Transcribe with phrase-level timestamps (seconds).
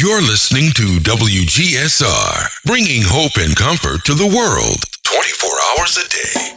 [0.00, 6.56] You're listening to WGSR, bringing hope and comfort to the world 24 hours a day.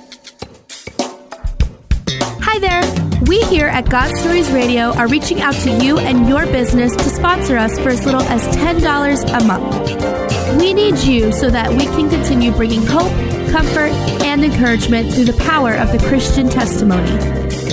[2.39, 2.83] Hi there.
[3.27, 7.03] We here at God Stories Radio are reaching out to you and your business to
[7.09, 10.57] sponsor us for as little as $10 a month.
[10.57, 13.12] We need you so that we can continue bringing hope,
[13.51, 13.91] comfort,
[14.23, 17.12] and encouragement through the power of the Christian testimony.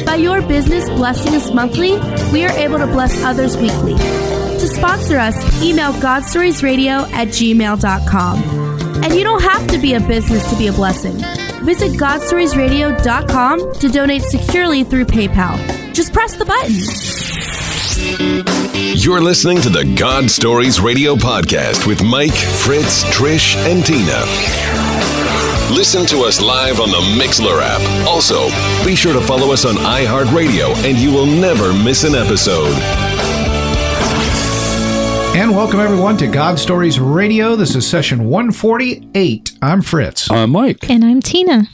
[0.05, 1.93] By your business blessing us monthly,
[2.33, 3.95] we are able to bless others weekly.
[4.61, 8.43] To sponsor us, email godstoriesradio at gmail.com.
[9.03, 11.17] And you don't have to be a business to be a blessing.
[11.65, 15.57] Visit godstoriesradio.com to donate securely through PayPal.
[15.95, 16.75] Just press the button.
[18.99, 24.21] You're listening to the God Stories Radio podcast with Mike, Fritz, Trish, and Tina.
[25.75, 27.81] Listen to us live on the Mixler app.
[28.07, 28.51] Also,
[28.85, 32.77] be sure to follow us on iHeartRadio and you will never miss an episode.
[35.33, 37.57] And welcome everyone to God Stories Radio.
[37.57, 39.53] This is session 148.
[39.63, 40.31] I'm Fritz.
[40.31, 40.91] I'm Mike.
[40.91, 41.65] And I'm Tina.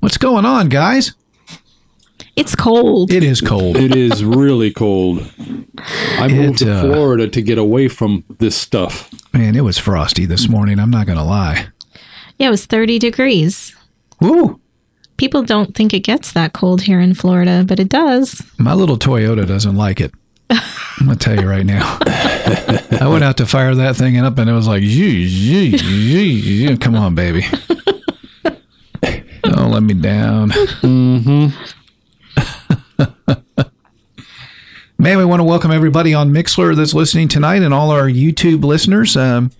[0.00, 1.12] What's going on, guys?
[2.36, 3.12] It's cold.
[3.12, 3.76] It is cold.
[3.76, 5.20] It is really cold.
[6.18, 9.10] I moved It, to uh, Florida to get away from this stuff.
[9.32, 10.80] Man, it was frosty this morning.
[10.80, 11.68] I'm not going to lie.
[12.38, 13.76] Yeah, it was 30 degrees.
[14.20, 14.58] Woo!
[15.18, 18.42] People don't think it gets that cold here in Florida, but it does.
[18.58, 20.12] My little Toyota doesn't like it.
[20.50, 21.98] I'm to tell you right now.
[23.00, 26.22] I went out to fire that thing up and it was like, "Yee, yee, yee,
[26.68, 27.46] yee." come on, baby.
[29.42, 30.52] Don't let me down.
[34.98, 38.64] Man, we want to welcome everybody on Mixler that's listening tonight and all our YouTube
[38.64, 39.16] listeners.
[39.16, 39.50] Um,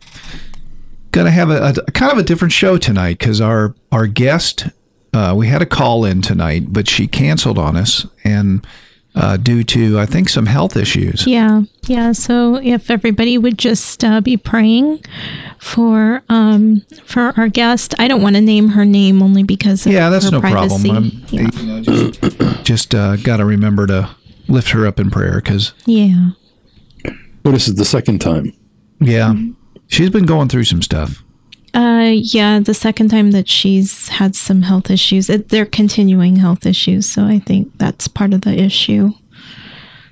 [1.12, 4.68] to have a, a kind of a different show tonight because our our guest
[5.12, 8.66] uh, we had a call in tonight, but she canceled on us and
[9.14, 11.27] uh, due to I think some health issues.
[11.27, 11.62] Yeah.
[11.86, 12.12] Yeah.
[12.12, 15.02] So if everybody would just uh, be praying
[15.58, 19.92] for um, for our guest, I don't want to name her name only because of
[19.92, 20.89] Yeah, that's her no privacy.
[20.91, 20.97] problem.
[20.97, 21.48] I'm, yeah.
[21.55, 24.11] you know, just just uh, got to remember to
[24.48, 26.30] lift her up in prayer because yeah.
[27.42, 28.52] But this is the second time.
[29.01, 29.34] yeah,
[29.89, 31.24] she's been going through some stuff.
[31.73, 36.67] Uh, yeah, the second time that she's had some health issues, it, they're continuing health
[36.67, 37.08] issues.
[37.08, 39.13] So I think that's part of the issue.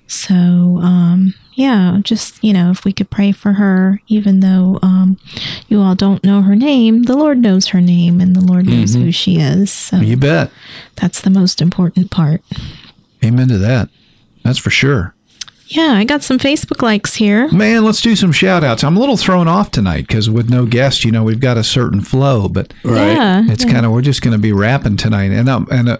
[0.07, 5.19] So, um, yeah, just, you know, if we could pray for her, even though um,
[5.67, 8.95] you all don't know her name, the Lord knows her name and the Lord knows
[8.95, 9.71] who she is.
[9.71, 10.51] So You bet.
[10.97, 12.43] that's the most important part.
[13.25, 13.89] Amen to that.
[14.45, 15.15] That's for sure.
[15.71, 17.49] Yeah, I got some Facebook likes here.
[17.53, 18.83] Man, let's do some shout outs.
[18.83, 21.65] I'm a little thrown off tonight because with no guest, you know, we've got a
[21.65, 23.43] certain flow, but Yeah.
[23.49, 25.31] it's kind of, we're just going to be rapping tonight.
[25.31, 25.99] And, um, and uh,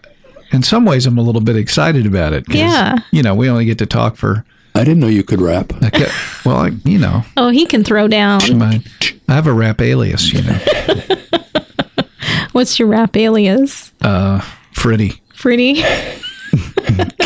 [0.53, 2.47] in some ways, I'm a little bit excited about it.
[2.47, 2.97] 'cause, Yeah.
[3.11, 5.71] You know, we only get to talk for, I didn't know you could rap.
[5.83, 6.07] a cou-
[6.47, 8.41] well, I, you know, Oh, he can throw down.
[8.57, 8.83] my,
[9.29, 10.59] I have a rap alias, you know,
[12.53, 13.93] What's your rap alias?
[14.01, 14.41] uh,
[14.73, 15.21] Fritty.
[15.37, 15.83] Pretty.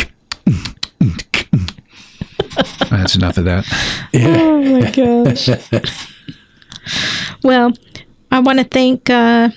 [2.99, 3.65] That's enough of that.
[4.15, 5.49] Oh my gosh.
[7.43, 7.73] well,
[8.31, 9.51] I want to thank uh,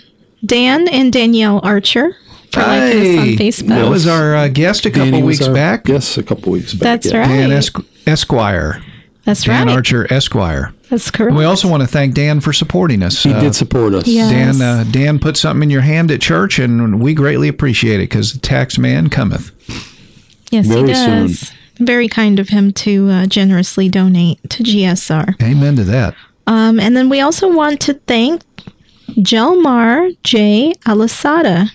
[0.46, 2.16] Dan and Danielle Archer
[2.52, 3.68] for liking us on Facebook.
[3.70, 5.88] that was our uh, guest a couple Danny was weeks our- back.
[5.88, 7.02] Yes, a couple weeks back.
[7.02, 7.20] That's yeah.
[7.20, 7.28] right.
[7.28, 8.82] Dan Esqu- Esquire.
[9.26, 9.66] That's Dan right.
[9.68, 10.74] Dan Archer Esquire.
[10.90, 11.36] That's And correct.
[11.36, 13.24] we also want to thank Dan for supporting us.
[13.24, 14.08] He Uh, did support us.
[14.08, 14.30] Yeah.
[14.30, 18.10] Dan, uh, Dan put something in your hand at church, and we greatly appreciate it
[18.10, 19.52] because the tax man cometh.
[20.52, 21.52] yes, very he does.
[21.80, 25.42] Very kind of him to uh, generously donate to GSR.
[25.42, 26.16] Amen to that.
[26.48, 28.44] Um, and then we also want to thank
[29.10, 30.74] Jelmar J.
[30.86, 31.72] Alasada.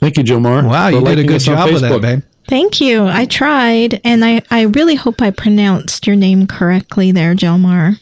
[0.00, 0.66] Thank you, Jomar.
[0.66, 2.22] Wow, you did a good job with that, babe.
[2.48, 3.06] Thank you.
[3.06, 8.00] I tried, and I, I really hope I pronounced your name correctly there, Jelmar.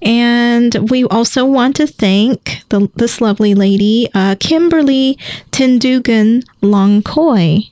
[0.00, 5.18] And we also want to thank the, this lovely lady, uh, Kimberly
[5.50, 7.70] Tindugan Longkoi.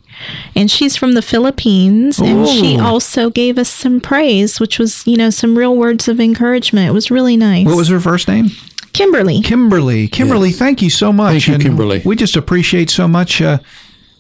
[0.55, 5.17] And she's from the Philippines, and she also gave us some praise, which was, you
[5.17, 6.89] know, some real words of encouragement.
[6.89, 7.67] It was really nice.
[7.67, 8.49] What was her first name?
[8.93, 9.41] Kimberly?
[9.43, 10.09] Kimberly.
[10.09, 11.33] Kimberly, thank you so much.
[11.33, 12.03] Thank you, And Kimberly.
[12.05, 13.59] We just appreciate so much uh,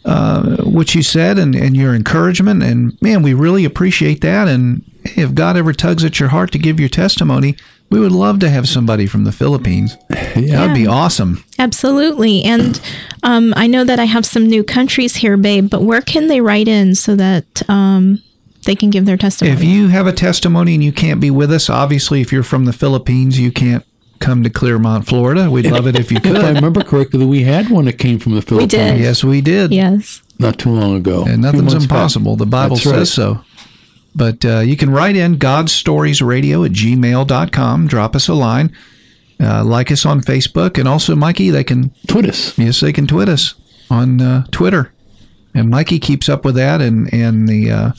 [0.05, 2.63] uh, what you said and, and your encouragement.
[2.63, 4.47] And man, we really appreciate that.
[4.47, 7.57] And if God ever tugs at your heart to give your testimony,
[7.91, 9.97] we would love to have somebody from the Philippines.
[10.37, 10.59] Yeah.
[10.59, 11.43] That'd be awesome.
[11.59, 12.45] Absolutely.
[12.45, 12.81] And
[13.25, 16.41] um, I know that I have some new countries here, babe, but where can they
[16.41, 18.23] write in so that um,
[18.65, 19.57] they can give their testimony?
[19.57, 22.67] If you have a testimony and you can't be with us, obviously, if you're from
[22.67, 23.85] the Philippines, you can't
[24.21, 25.51] come to Clermont, Florida.
[25.51, 26.37] We'd love it if you could.
[26.37, 29.01] If I remember correctly, we had one that came from the Philippines We did.
[29.01, 29.73] yes, we did.
[29.73, 30.23] yes.
[30.39, 31.25] not too long ago.
[31.27, 31.97] And nothing's months back.
[31.97, 32.37] impossible.
[32.37, 33.07] The Bible That's says right.
[33.09, 33.45] so.
[34.15, 37.87] But uh, you can write in godstoriesradio at gmail.com.
[37.87, 38.75] Drop us a line.
[39.41, 40.79] Uh, like us on Facebook.
[40.79, 42.59] And also, Mikey, they can, Tweet us.
[42.59, 43.55] yes, they can tweet us
[43.89, 44.93] on uh, Twitter.
[45.55, 47.93] And Mikey keeps up with that and, and the uh,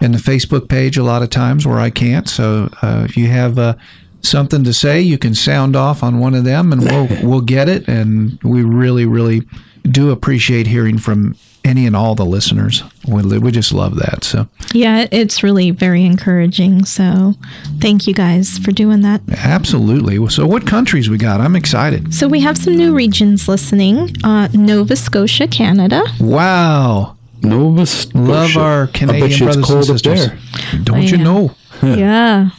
[0.00, 2.28] and the Facebook page a lot of times where I can't.
[2.28, 3.74] So uh, if you have uh,
[4.22, 7.68] something to say, you can sound off on one of them, and we'll we'll get
[7.68, 7.88] it.
[7.88, 9.42] And we really, really
[9.84, 12.82] do appreciate hearing from any and all the listeners.
[13.08, 14.24] We, we just love that.
[14.24, 16.84] So Yeah, it's really very encouraging.
[16.84, 17.34] So
[17.80, 19.20] thank you guys for doing that.
[19.44, 20.16] absolutely.
[20.30, 21.40] So what countries we got?
[21.40, 22.14] I'm excited.
[22.14, 26.02] So we have some new regions listening uh, Nova Scotia, Canada.
[26.20, 27.16] Wow.
[27.42, 28.18] Nova Scotia.
[28.18, 30.26] Love our Canadian you it's brothers and cold up sisters.
[30.28, 30.38] there.
[30.84, 31.24] Don't Oh, you yeah.
[31.24, 31.54] know?
[31.82, 32.50] Yeah.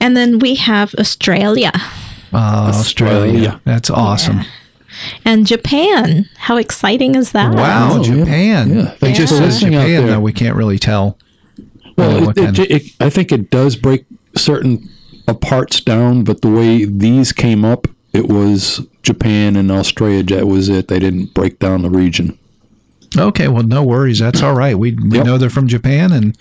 [0.00, 1.70] And then we have Australia
[2.32, 2.78] Uh, Australia.
[3.28, 3.60] Australia.
[3.64, 4.40] That's awesome.
[5.24, 6.28] And Japan.
[6.36, 7.54] How exciting is that?
[7.54, 8.14] Wow, Oh, yeah.
[8.24, 8.74] Japan.
[8.76, 8.90] Yeah.
[8.92, 10.06] Thanks Just for says Japan, there.
[10.06, 11.18] though we can't really tell.
[11.96, 14.88] Well, it, it, it, I think it does break certain
[15.28, 20.22] uh, parts down, but the way these came up, it was Japan and Australia.
[20.22, 20.88] That was it.
[20.88, 22.38] They didn't break down the region.
[23.16, 24.20] Okay, well, no worries.
[24.20, 24.78] That's all right.
[24.78, 25.26] We we Yep.
[25.26, 26.36] know they're from Japan, and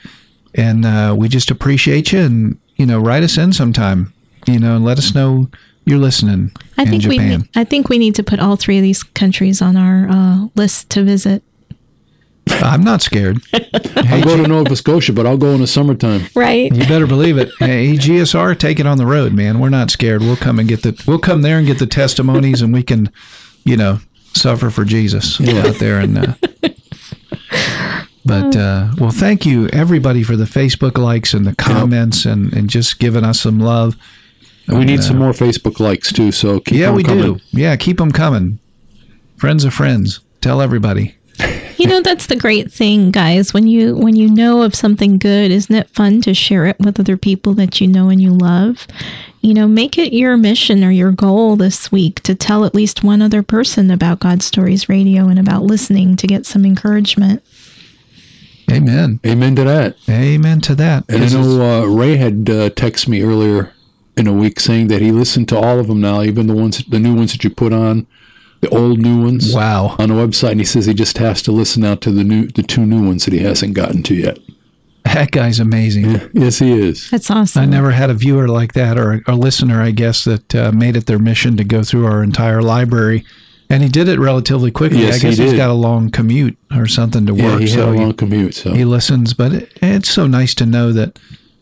[0.56, 2.20] and uh, we just appreciate you.
[2.20, 4.14] And you know, write us in sometime.
[4.48, 5.50] You know, and let us know
[5.86, 7.40] you're listening I in think we Japan.
[7.42, 10.48] need, I think we need to put all three of these countries on our uh,
[10.56, 11.44] list to visit.
[12.48, 13.42] I'm not scared.
[13.96, 16.28] I'll go to Nova Scotia, but I'll go in the summertime.
[16.36, 16.74] Right.
[16.76, 17.50] You better believe it.
[17.60, 19.60] Hey, GSR, take it on the road, man.
[19.60, 20.22] We're not scared.
[20.22, 21.02] We'll come and get the.
[21.08, 23.12] We'll come there and get the testimonies, and we can,
[23.64, 24.00] you know,
[24.34, 26.00] suffer for Jesus out there.
[26.00, 26.34] And uh,
[28.26, 32.70] but uh, well, thank you everybody for the Facebook likes and the comments and and
[32.70, 33.96] just giving us some love.
[34.68, 36.32] We need some more Facebook likes too.
[36.32, 37.36] So keep yeah, on we coming.
[37.36, 37.40] do.
[37.52, 38.60] Yeah, keep them coming.
[39.36, 40.22] Friends of friends.
[40.40, 41.16] Tell everybody.
[41.78, 43.56] You know that's the great thing, guys.
[43.56, 47.00] When you when you know of something good, isn't it fun to share it with
[47.00, 48.86] other people that you know and you love?
[49.42, 53.04] You know, make it your mission or your goal this week to tell at least
[53.04, 57.42] one other person about God Stories Radio and about listening to get some encouragement.
[58.72, 59.20] Amen.
[59.26, 59.98] Amen to that.
[60.08, 61.06] Amen to that.
[61.10, 63.74] And I know uh, Ray had uh, texted me earlier
[64.18, 66.84] in a week saying that he listened to all of them now, even the ones,
[66.86, 68.08] the new ones that you put on,
[68.62, 69.54] the old new ones.
[69.54, 69.96] Wow.
[70.00, 72.48] On the website, and he says he just has to listen out to the new,
[72.48, 74.38] the two new ones that he hasn't gotten to yet.
[75.04, 76.30] That guy's amazing.
[76.34, 77.10] Yes, he is.
[77.10, 77.64] That's awesome.
[77.64, 80.96] I never had a viewer like that or a listener, I guess, that uh, made
[80.96, 83.26] it their mission to go through our entire library.
[83.68, 85.00] And he did it relatively quickly.
[85.00, 85.58] Yes, I guess he he's did.
[85.58, 87.62] got a long commute or something to Yeah, work.
[87.62, 88.54] he had so a he, long commute.
[88.54, 89.34] So he listens.
[89.34, 91.18] But it, it's so nice to know that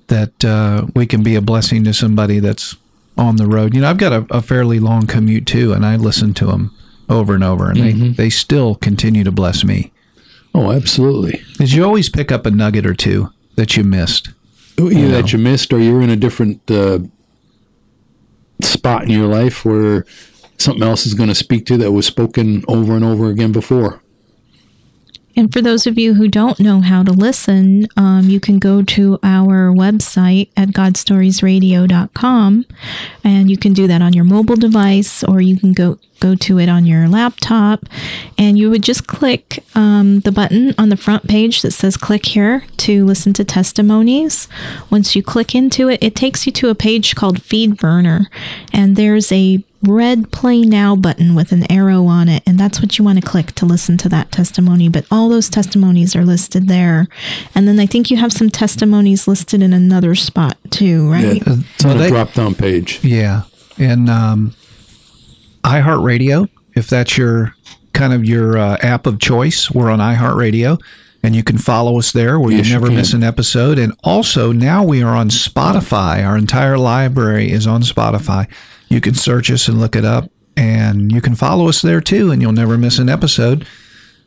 [0.10, 2.76] that uh, we can be a blessing to somebody that's
[3.18, 3.74] on the road.
[3.74, 6.76] You know, I've got a, a fairly long commute too, and I listen to them
[7.10, 8.02] over and over, and Mm-hmm.
[8.02, 9.92] they, they still continue to bless me.
[10.54, 11.42] oh, absolutely.
[11.58, 14.30] Did you always pick up a nugget or two that you missed?
[14.80, 17.00] Either that you missed, or you're in a different uh,
[18.62, 20.06] spot in your life where
[20.58, 24.02] something else is going to speak to that was spoken over and over again before.
[25.36, 28.82] And for those of you who don't know how to listen, um, you can go
[28.84, 32.66] to our website at godstoriesradio.com
[33.24, 36.60] and you can do that on your mobile device or you can go go to
[36.60, 37.86] it on your laptop.
[38.38, 42.26] And you would just click um, the button on the front page that says click
[42.26, 44.50] here to listen to testimonies.
[44.90, 48.30] Once you click into it it takes you to a page called feed burner
[48.74, 52.98] and there's a red play now button with an arrow on it and that's what
[52.98, 56.68] you want to click to listen to that testimony but all those testimonies are listed
[56.68, 57.08] there
[57.56, 61.56] and then i think you have some testimonies listed in another spot too right Yeah,
[61.76, 63.00] it's on Well, a they- drop down page.
[63.04, 63.44] Yeah,
[63.78, 64.54] and um,
[65.64, 67.56] iHeartRadio, if that's your
[67.94, 70.80] kind of your uh, app of choice, we're on iHeartRadio,
[71.24, 72.96] and you can follow us there where Yes, you you never can.
[72.96, 73.78] miss an episode.
[73.78, 76.26] And also now we are on Spotify.
[76.26, 78.48] Our entire library is on Spotify.
[78.90, 82.32] You can search us and look it up, and you can follow us there too,
[82.32, 83.66] and you'll never miss an episode.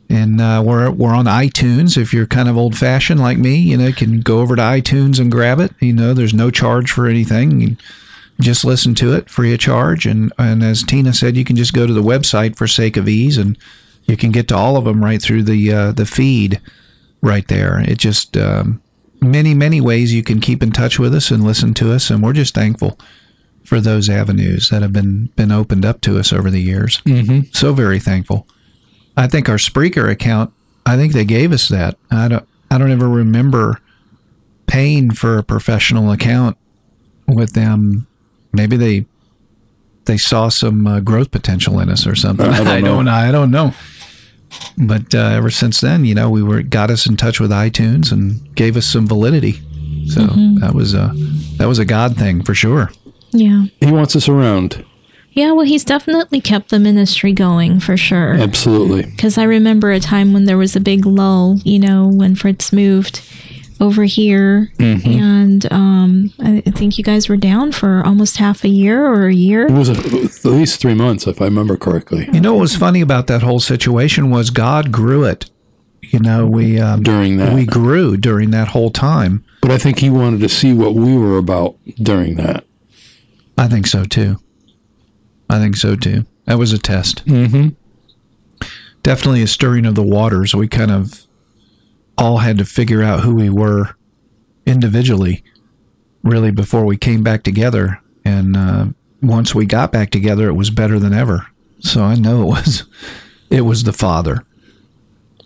[0.09, 1.97] And uh, we're we're on iTunes.
[1.97, 4.62] If you're kind of old fashioned like me, you know, you can go over to
[4.62, 5.73] iTunes and grab it.
[5.81, 7.76] You know, there's no charge for anything.
[8.40, 10.07] Just listen to it free of charge.
[10.07, 13.09] And and as Tina said, you can just go to the website for sake of
[13.09, 13.59] ease, and
[14.04, 16.61] you can get to all of them right through the uh, the feed
[17.21, 17.81] right there.
[17.81, 18.81] It just um,
[19.21, 22.23] many many ways you can keep in touch with us and listen to us, and
[22.23, 22.99] we're just thankful
[23.64, 27.00] for those avenues that have been been opened up to us over the years.
[27.02, 27.52] Mm-hmm.
[27.52, 28.47] So very thankful.
[29.16, 30.52] I think our Spreaker account.
[30.85, 31.97] I think they gave us that.
[32.11, 32.49] I don't.
[32.71, 33.81] I don't ever remember
[34.66, 36.57] paying for a professional account
[37.28, 38.07] with them.
[38.52, 39.07] Maybe they
[40.07, 42.47] they saw some uh, growth potential in us or something.
[42.47, 43.04] I don't I don't.
[43.04, 43.11] know.
[43.11, 43.75] I don't know.
[44.76, 48.12] But uh, ever since then, you know, we were got us in touch with iTunes
[48.12, 49.61] and gave us some validity.
[50.09, 50.26] So
[50.61, 51.12] that was a
[51.59, 52.90] that was a God thing for sure.
[53.32, 53.64] Yeah.
[53.80, 54.84] He wants us around.
[55.30, 58.34] Yeah, well, he's definitely kept the ministry going for sure.
[58.34, 59.04] Absolutely.
[59.10, 62.70] Because I remember a time when there was a big lull, you know, when Fritz
[62.70, 63.22] moved
[63.80, 64.70] over here.
[64.78, 69.26] And um, I I think you guys were down for almost half a year or
[69.26, 69.66] a year.
[69.66, 72.28] It was, a, at least three months, if I remember correctly.
[72.32, 75.50] You know what was funny about that whole situation was God grew it.
[76.02, 77.54] You know, we um, During that.
[77.54, 79.44] we grew during that whole time.
[79.62, 82.66] But I think he wanted to see what we were about during that.
[83.56, 84.38] I think so too.
[85.49, 86.26] I think so too.
[86.47, 87.25] That was a test.
[87.26, 87.68] Mm-hmm.
[89.02, 90.54] Definitely a stirring of the waters.
[90.54, 91.26] We kind of
[92.16, 93.97] all had to figure out who we were
[94.66, 95.42] individually,
[96.23, 98.00] really, before we came back together.
[98.25, 98.87] And uh,
[99.21, 101.47] once we got back together, it was better than ever.
[101.80, 102.85] So I know it was,
[103.50, 104.44] it was the Father.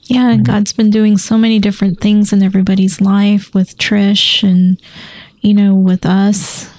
[0.05, 4.81] Yeah, God's been doing so many different things in everybody's life with Trish and,
[5.41, 6.71] you know, with us.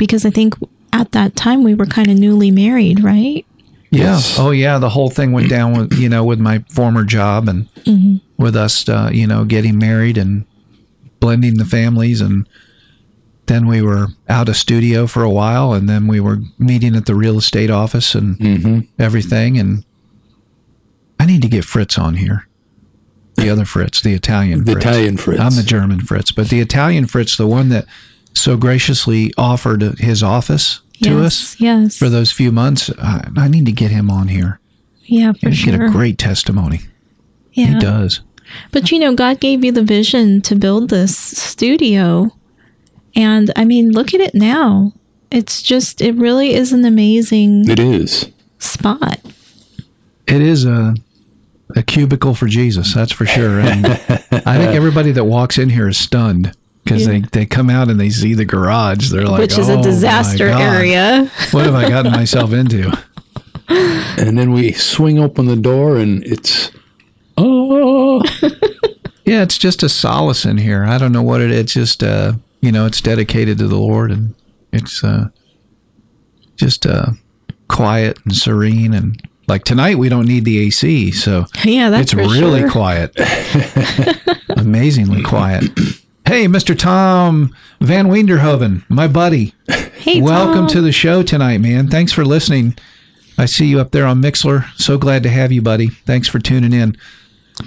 [0.00, 0.54] Because I think
[0.94, 3.44] at that time we were kind of newly married, right?
[3.90, 4.04] Yeah.
[4.04, 4.38] Yes.
[4.38, 4.78] Oh, yeah.
[4.78, 7.68] The whole thing went down with you know with my former job and
[8.38, 10.46] with us, uh, you know, getting married and
[11.20, 12.48] blending the families, and
[13.44, 17.04] then we were out of studio for a while, and then we were meeting at
[17.04, 19.58] the real estate office and everything.
[19.58, 19.84] And
[21.18, 22.46] I need to get Fritz on here.
[23.34, 24.64] The other Fritz, the Italian.
[24.64, 24.86] The Fritz.
[24.86, 25.40] Italian Fritz.
[25.40, 27.84] I'm the German Fritz, but the Italian Fritz, the one that
[28.34, 31.20] so graciously offered his office to yes,
[31.54, 31.96] us Yes.
[31.98, 32.90] for those few months.
[32.98, 34.60] I, I need to get him on here.
[35.04, 35.72] yeah, for He'd sure.
[35.78, 36.80] get a great testimony.
[37.52, 37.66] yeah.
[37.74, 38.20] He does.
[38.72, 42.30] But you know, God gave you the vision to build this studio.
[43.14, 44.92] And I mean, look at it now.
[45.30, 48.26] It's just, it really is an amazing It is.
[48.58, 49.20] spot.
[50.26, 50.94] It is a
[51.76, 53.60] a cubicle for Jesus, that's for sure.
[53.60, 56.52] And I think everybody that walks in here is stunned
[56.90, 59.10] because they, they come out and they see the garage.
[59.10, 61.30] They're like, which is "Oh a my disaster God, area.
[61.52, 62.92] What have I gotten myself into?
[63.68, 66.70] And then we swing open the door and it's,
[67.38, 68.22] oh,
[69.24, 70.84] Yeah, it's just a solace in here.
[70.84, 71.52] I don't know what it.
[71.52, 74.34] It's just uh, you know, it's dedicated to the Lord, and
[74.72, 75.28] it's uh,
[76.56, 77.10] just uh,
[77.68, 78.92] quiet and serene.
[78.92, 82.70] And like tonight, we don't need the AC, so Yeah, that's it's really sure.
[82.70, 83.14] quiet,
[84.56, 85.70] amazingly quiet.
[86.30, 86.78] Hey, Mr.
[86.78, 89.52] Tom Van Weenderhoven, my buddy.
[89.66, 90.68] Hey, Welcome Tom.
[90.68, 91.88] to the show tonight, man.
[91.88, 92.76] Thanks for listening.
[93.36, 94.72] I see you up there on Mixler.
[94.76, 95.88] So glad to have you, buddy.
[95.88, 96.96] Thanks for tuning in.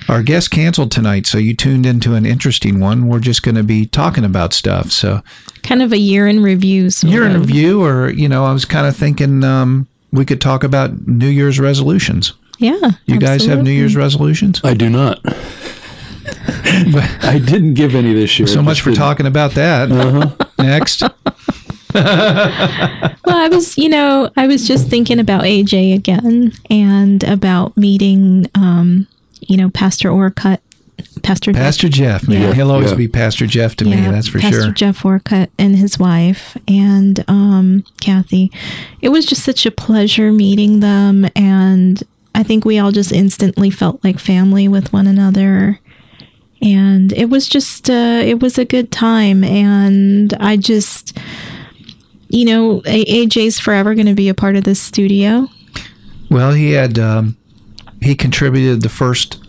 [0.07, 3.09] Our guest canceled tonight, so you tuned into an interesting one.
[3.09, 4.91] We're just going to be talking about stuff.
[4.91, 5.21] So,
[5.61, 6.89] kind of a year in review.
[6.89, 10.39] Sort year in review, or, you know, I was kind of thinking um, we could
[10.39, 12.31] talk about New Year's resolutions.
[12.59, 12.91] Yeah.
[13.07, 13.71] You guys have New.
[13.71, 14.61] Year's resolutions?
[14.63, 15.19] I do not.
[17.23, 18.47] I didn't give any of this year.
[18.47, 18.99] So much for didn't.
[18.99, 19.89] talking about that.
[20.57, 21.03] Next.
[21.95, 28.49] Well, I was, you know, I was just thinking about AJ again and about meeting,
[28.55, 29.07] um,
[29.41, 30.59] you know, Pastor Orcutt,
[31.21, 32.41] Pastor Jeff- Pastor Jeff, man.
[32.41, 32.53] Yeah.
[32.53, 32.97] He'll always Yeah.
[32.97, 33.95] be Pastor Jeff to me.
[33.95, 34.71] That's for Pastor sure.
[34.71, 38.51] Jeff Orcutt and his wife and um, Kathy.
[39.01, 42.03] It was just such a pleasure meeting them, and
[42.35, 45.79] I think we all just instantly felt like family with one another.
[46.63, 51.17] And it was just, uh, it was a good time, and I just,
[52.29, 55.47] you know, AJ's forever going to be a part of this studio.
[56.29, 57.37] Well, he had um,
[58.01, 59.43] he contributed the first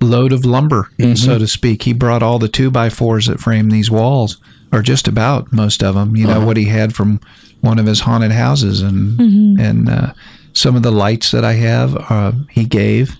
[0.00, 1.82] load of lumber, so to speak.
[1.84, 4.40] He brought all the two by fours that frame these walls,
[4.72, 6.16] or just about most of them.
[6.16, 7.20] You know what he had from
[7.60, 9.18] one of his haunted houses, and
[9.60, 10.12] and uh,
[10.52, 13.16] some of the lights that I have, uh, he gave,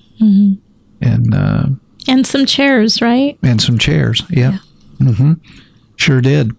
[1.01, 1.67] and uh,
[2.09, 3.38] And some chairs, right?
[3.42, 4.23] and some chairs.
[4.30, 4.59] Yeah,
[4.99, 5.35] hmm
[5.97, 6.52] sure did.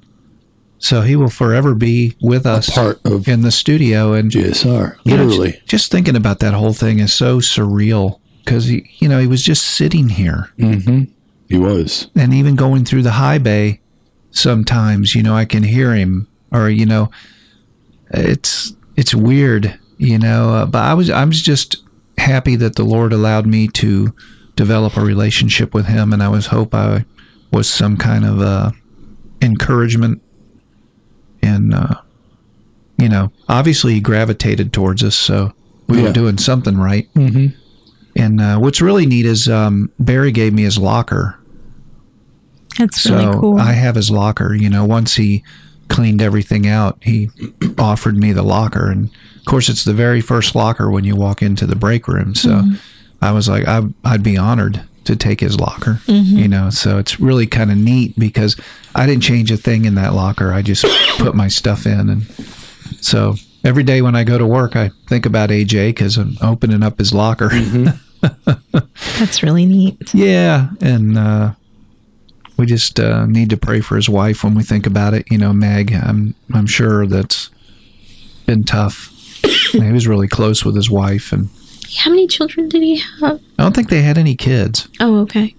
[0.77, 4.98] So he will forever be with us part of in the studio, and GSR.
[5.03, 5.62] you know, Literally.
[5.67, 9.43] just thinking about that whole thing is so surreal because he, you know, he was
[9.43, 11.07] just sitting here, Mhm.
[11.50, 12.07] he was.
[12.15, 13.79] and even going through the high bay.
[14.31, 17.12] Sometimes, you know, I can hear him, or you know,
[18.12, 20.50] it's it's weird, you know.
[20.53, 21.77] Uh, but I was I was just
[22.17, 24.13] happy that the Lord allowed me to
[24.55, 27.05] develop a relationship with Him, and I was hope I
[27.51, 28.72] was some kind of uh,
[29.41, 30.22] encouragement,
[31.41, 32.01] and uh,
[32.98, 35.53] you know, obviously he gravitated towards us, so
[35.88, 37.12] we were doing something right.
[37.13, 37.58] Mm-hmm.
[38.15, 41.39] And uh, what's really neat is um, Barry gave me his locker,
[42.77, 43.60] That's so really cool.
[43.60, 44.53] I have his locker.
[44.53, 45.43] You know, once he
[45.89, 47.29] cleaned everything out, he
[47.77, 51.41] offered me the locker, and of course, it's the very first locker when you walk
[51.41, 52.36] into the break room.
[52.36, 52.75] So Mm-hmm.
[53.22, 56.00] I was like, I, I'd be honored to take his locker.
[56.40, 58.56] You know, so it's really kind of neat because
[58.96, 60.54] I didn't change a thing in that locker.
[60.54, 60.86] I just
[61.18, 62.24] put my stuff in, and
[63.01, 66.84] so every day when I go to work, I think about AJ because I'm opening
[66.84, 67.50] up his locker.
[69.20, 70.13] That's really neat.
[70.13, 71.54] Yeah, and uh,
[72.58, 75.30] we just uh, need to pray for his wife when we think about it.
[75.32, 75.94] You know, Meg.
[75.94, 77.50] I'm I'm sure that's
[78.46, 79.10] been tough.
[79.72, 81.50] he was really close with his wife, and
[81.98, 83.41] How many children did he have?
[83.60, 84.88] I don't think they had any kids.
[85.00, 85.55] Oh, okay.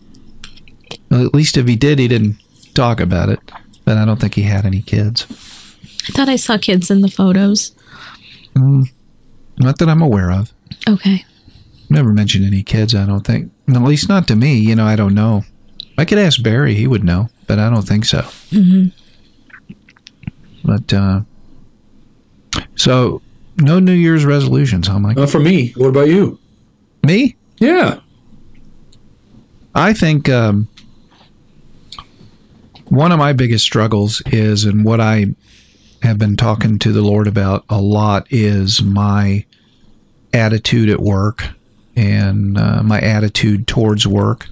[1.10, 2.36] Well, at least if he did, he didn't
[2.74, 3.40] talk about it.
[3.84, 5.26] But I don't think he had any kids.
[6.08, 7.72] I thought I saw kids in the photos.
[8.54, 10.52] Not that I'm aware of.
[10.88, 11.24] Okay.
[11.90, 12.94] Never mentioned any kids.
[12.94, 13.52] I don't think.
[13.68, 14.54] At least not to me.
[14.54, 15.44] You know, I don't know.
[15.98, 18.20] I could ask Barry; he would know, but I don't think so.
[18.50, 18.88] Mm-hmm.
[20.64, 21.20] But uh,
[22.76, 23.20] so,
[23.58, 25.18] no New Year's resolutions, huh, Mike?
[25.18, 26.38] Uh, for me, what about you?
[27.04, 27.36] Me?
[27.58, 28.00] Yeah.
[29.74, 30.68] I think um,
[32.88, 35.26] one of my biggest struggles is, and what I
[36.02, 39.44] have been talking to the Lord about a lot, is my
[40.32, 41.48] attitude at work
[41.96, 44.48] and uh, my attitude towards work.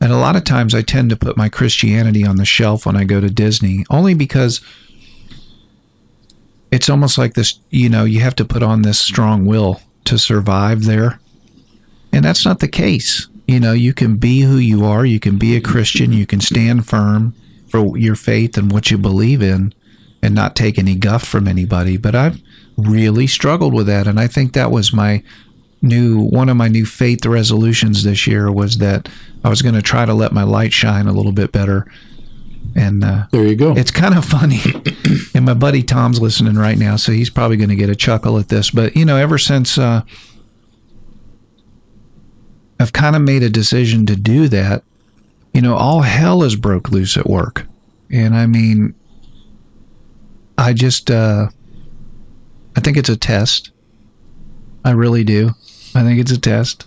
[0.00, 2.96] And a lot of times I tend to put my Christianity on the shelf when
[2.96, 4.60] I go to Disney, only because
[6.76, 10.18] it's almost like this you know, you have to put on this strong will to
[10.18, 11.18] survive there.
[12.12, 13.28] And that's not the case.
[13.48, 16.40] You know, you can be who you are, you can be a Christian, you can
[16.40, 17.34] stand firm
[17.68, 19.72] for your faith and what you believe in
[20.22, 21.96] and not take any guff from anybody.
[21.96, 22.42] But I've
[22.76, 24.06] really struggled with that.
[24.06, 25.22] And I think that was my
[25.80, 29.08] new one of my new faith resolutions this year was that
[29.44, 31.86] I was going to try to let my light shine a little bit better.
[32.78, 33.74] And uh, There you go.
[33.74, 34.60] it's kind of funny.
[35.34, 38.38] and my buddy Tom's listening right now, so he's probably going to get a chuckle
[38.38, 38.70] at this.
[38.70, 40.02] But, you know, ever since uh,
[42.78, 44.84] I've kind of made a decision to do that,
[45.54, 47.66] you know, all hell has broke loose at work.
[48.10, 48.94] And I mean,
[50.58, 51.48] I just, uh,
[52.76, 53.70] I think it's a test.
[54.84, 55.52] I really do.
[55.94, 56.86] I think it's a test.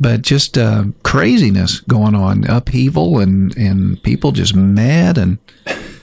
[0.00, 5.38] But just uh, craziness going on, upheaval, and and people just mad and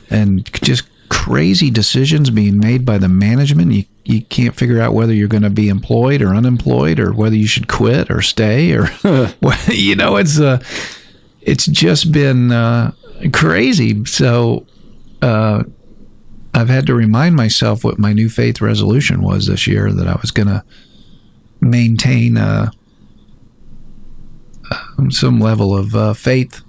[0.09, 3.71] and just crazy decisions being made by the management.
[3.71, 7.35] You you can't figure out whether you're going to be employed or unemployed, or whether
[7.35, 8.89] you should quit or stay, or
[9.67, 10.59] you know, it's uh,
[11.41, 12.91] it's just been uh,
[13.33, 14.05] crazy.
[14.05, 14.67] So
[15.21, 15.63] uh,
[16.53, 20.17] I've had to remind myself what my new faith resolution was this year that I
[20.21, 20.63] was going to
[21.61, 22.76] maintain uh, um,
[25.09, 26.61] some level of uh, faith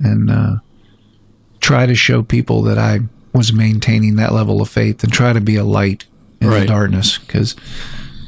[0.00, 0.56] and uh,
[1.60, 3.00] try to show people that I
[3.32, 6.06] was maintaining that level of faith and try to be a light
[6.40, 7.54] in the darkness because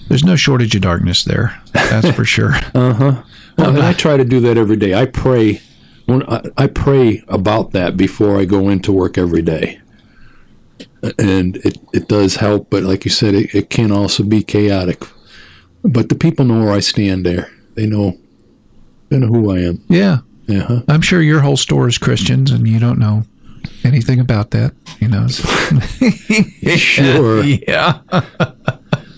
[0.09, 1.61] there's no shortage of darkness there.
[1.73, 2.55] That's for sure.
[3.57, 4.95] Well, and I try to do that every day.
[4.95, 5.61] I pray.
[6.07, 9.81] When I, I pray about that before I go into work every day,
[11.19, 12.69] and it, it does help.
[12.69, 15.05] But like you said, it, it can also be chaotic.
[15.85, 17.25] But the people know where I stand.
[17.25, 18.19] There, they know,
[19.09, 19.81] they know who I am.
[19.89, 20.19] Yeah.
[20.47, 20.83] Yeah, huh?
[20.89, 23.23] I'm sure your whole store is Christians and you don't know
[23.83, 24.75] anything about that.
[25.01, 25.27] You know.
[25.29, 27.43] so- sure.
[27.45, 28.01] yeah.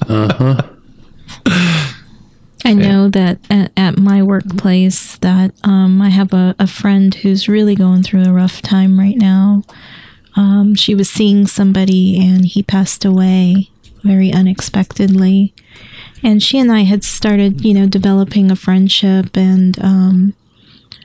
[0.09, 0.63] Uh-huh.
[2.65, 7.49] I know that at, at my workplace that um, I have a, a friend who's
[7.49, 9.63] really going through a rough time right now.
[10.35, 13.71] Um, she was seeing somebody and he passed away
[14.03, 15.55] very unexpectedly.
[16.23, 20.35] And she and I had started, you know, developing a friendship and um,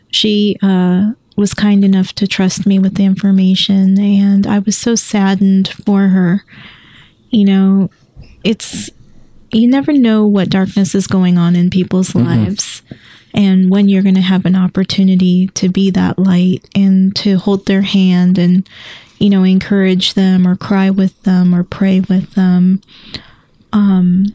[0.10, 4.96] she uh, was kind enough to trust me with the information and I was so
[4.96, 6.44] saddened for her.
[7.30, 7.90] You know,
[8.44, 8.90] it's
[9.52, 12.82] you never know what darkness is going on in people's lives
[13.34, 17.66] and when you're going to have an opportunity to be that light and to hold
[17.66, 18.68] their hand and
[19.20, 22.82] you know encourage them or cry with them or pray with them
[23.74, 24.26] um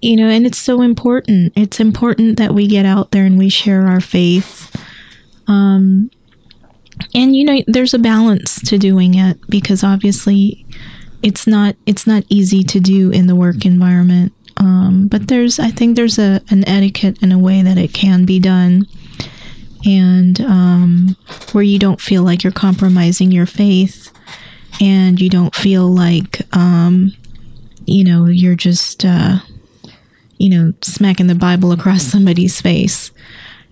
[0.00, 1.52] you know and it's so important.
[1.56, 4.74] It's important that we get out there and we share our faith.
[5.46, 6.10] Um
[7.14, 10.66] and you know there's a balance to doing it because obviously
[11.22, 14.32] it's not it's not easy to do in the work environment.
[14.56, 18.24] Um, but there's i think there's a an etiquette and a way that it can
[18.24, 18.86] be done.
[19.86, 21.16] And um,
[21.52, 24.12] where you don't feel like you're compromising your faith
[24.80, 27.12] and you don't feel like um,
[27.86, 29.38] you know you're just uh,
[30.38, 32.10] you know smacking the bible across mm-hmm.
[32.10, 33.10] somebody's face.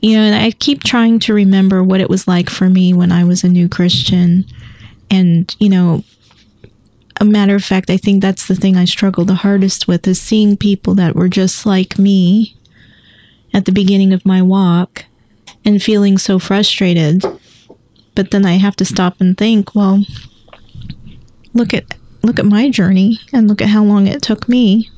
[0.00, 3.11] You know and i keep trying to remember what it was like for me when
[3.11, 4.44] i was a new christian.
[5.09, 6.02] And you know
[7.20, 10.20] a matter of fact, I think that's the thing I struggle the hardest with is
[10.20, 12.57] seeing people that were just like me
[13.55, 15.07] at the beginning of my walk
[15.64, 17.24] and feeling so frustrated.
[18.14, 20.05] But then I have to stop and think, well,
[21.55, 24.90] look at look at my journey and look at how long it took me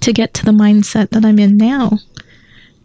[0.00, 1.98] to get to the mindset that I'm in now.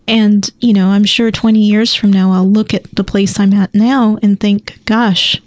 [0.08, 3.54] And, you know, I'm sure 20 years from now, I'll look at the place I'm
[3.54, 5.42] at now and think, gosh,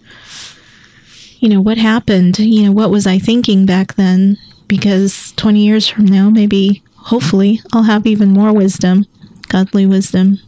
[1.39, 2.39] you know, what happened?
[2.41, 4.37] You know, what was I thinking back then?
[4.67, 9.07] Because 20 years from now, maybe, hopefully, I'll have even more wisdom,
[9.49, 10.41] godly wisdom.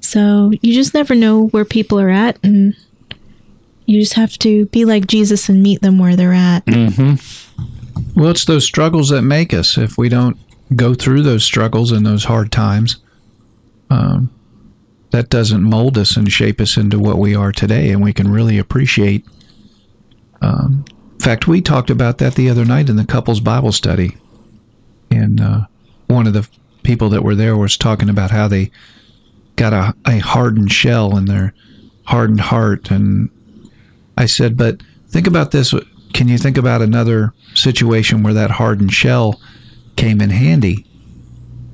[0.00, 2.74] So you just never know where people are at, and
[3.86, 6.64] you just have to be like Jesus and meet them where they're at.
[6.66, 7.16] Mm-hmm.
[8.14, 9.78] Well, it's those struggles that make us.
[9.78, 10.36] If we don't
[10.76, 12.96] go through those struggles and those hard times,
[13.90, 14.32] um,
[15.10, 18.30] that doesn't mold us and shape us into what we are today, and we can
[18.30, 19.26] really appreciate.
[20.40, 24.16] Um, in fact, we talked about that the other night in the couples Bible study,
[25.10, 25.66] and uh,
[26.06, 26.48] one of the
[26.82, 28.70] people that were there was talking about how they
[29.56, 31.54] got a, a hardened shell in their
[32.04, 33.30] hardened heart, and
[34.16, 35.74] I said, but think about this.
[36.12, 39.40] Can you think about another situation where that hardened shell
[39.96, 40.86] came in handy?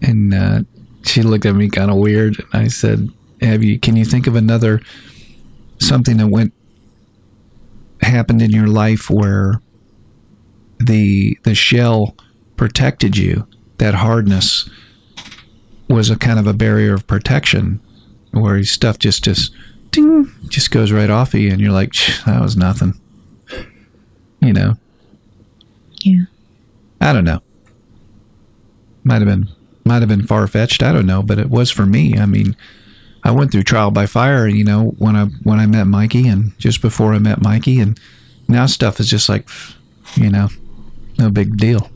[0.03, 0.61] And uh,
[1.05, 2.37] she looked at me kind of weird.
[2.53, 3.09] And I said,
[3.41, 3.79] "Have you?
[3.79, 4.81] Can you think of another
[5.79, 6.53] something that went
[8.03, 9.61] happened in your life where
[10.79, 12.17] the the shell
[12.57, 13.47] protected you?
[13.79, 14.69] That hardness
[15.89, 17.81] was a kind of a barrier of protection,
[18.33, 19.53] where stuff just just
[19.91, 21.93] ding, just goes right off of you, and you're like,
[22.27, 23.01] that was nothing.
[24.41, 24.75] You know?
[26.01, 26.25] Yeah.
[27.01, 27.41] I don't know.
[29.05, 29.49] Might have been
[29.85, 30.83] might have been far fetched.
[30.83, 32.19] I don't know, but it was for me.
[32.19, 32.55] I mean,
[33.25, 34.47] I went through trial by fire.
[34.47, 37.99] You know, when I when I met Mikey, and just before I met Mikey, and
[38.49, 39.49] now stuff is just like,
[40.15, 40.49] you know,
[41.19, 41.91] no big deal.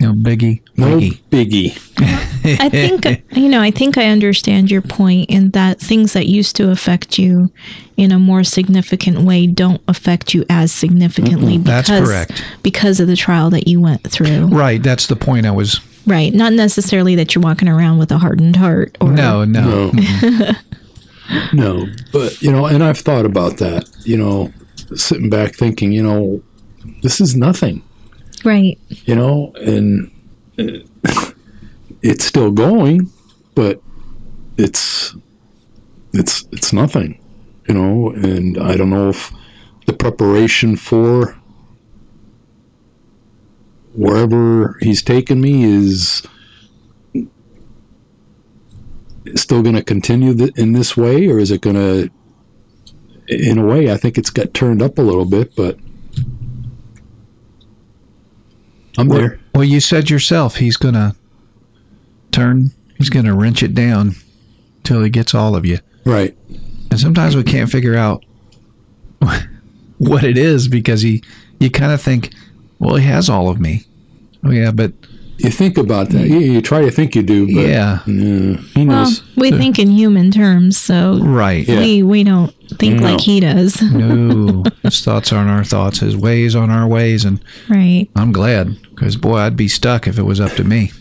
[0.00, 0.60] No biggie.
[0.76, 1.22] No Mikey.
[1.30, 2.58] biggie.
[2.60, 3.04] I think
[3.36, 3.60] you know.
[3.60, 7.50] I think I understand your point in that things that used to affect you
[7.96, 11.58] in a more significant way don't affect you as significantly.
[11.58, 12.44] That's because, correct.
[12.62, 14.80] Because of the trial that you went through, Right.
[14.82, 15.80] That's the point I was.
[16.06, 16.32] right?
[16.32, 18.96] Not necessarily that you're walking around with a hardened heart.
[19.00, 19.90] Or, No, no.
[19.90, 20.52] No.
[21.52, 23.88] no, but you know, and I've thought about that.
[24.04, 24.52] You know,
[24.94, 26.40] sitting back thinking, you know,
[27.02, 27.82] this is nothing.
[28.44, 28.78] Right?
[28.88, 30.10] You know, and
[30.58, 30.80] uh,
[32.02, 33.10] it's still going,
[33.54, 33.80] but
[34.56, 35.16] it's
[36.12, 37.20] it's it's nothing.
[37.68, 39.32] You know, and I don't know if
[39.86, 41.38] the preparation for
[43.92, 46.22] wherever he's taken me is
[49.34, 52.10] still going to continue th- in this way, or is it going to?
[53.28, 55.78] In a way, I think it's got turned up a little bit, but
[58.98, 59.40] I'm Well, there.
[59.54, 61.14] well, you said yourself he's going to
[62.32, 64.16] turn, he's going to wrench it down
[64.84, 65.78] till he gets all of you.
[66.04, 66.36] Right.
[66.90, 68.24] And sometimes we can't figure out
[69.98, 71.22] what it is because he,
[71.60, 72.32] you kind of think,
[72.78, 73.84] well, he has all of me.
[74.44, 74.92] Oh, yeah, but
[75.38, 76.26] You think about that.
[76.28, 79.22] You, you try to think you do, but yeah, yeah, he Well, knows.
[79.36, 81.66] we think in human terms, so right.
[81.66, 81.80] Yeah.
[81.80, 83.10] we we don't think No.
[83.12, 87.24] like he does, No, his thoughts aren't our thoughts, his ways aren't our ways.
[87.24, 88.08] And right?
[88.16, 90.92] I'm glad because, boy, I'd be stuck if it was up to me.